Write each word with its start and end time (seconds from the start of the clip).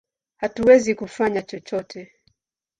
Hatuwezi 0.37 0.95
kufanya 0.95 1.41
chochote! 1.41 2.11